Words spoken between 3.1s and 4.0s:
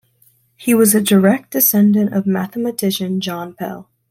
John Pell.